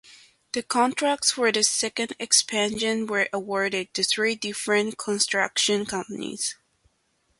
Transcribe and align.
The 0.53 0.63
contracts 0.63 1.29
for 1.33 1.51
the 1.51 1.61
second 1.63 2.13
expansion 2.17 3.05
were 3.05 3.29
awarded 3.31 3.93
to 3.93 4.03
three 4.03 4.33
different 4.33 4.97
construction 4.97 5.85
companies. 5.85 6.55